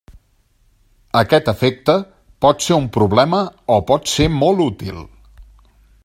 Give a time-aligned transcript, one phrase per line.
[1.19, 1.97] Aquest efecte
[2.45, 3.41] pot ser un problema
[3.77, 5.05] o pot ser molt útil.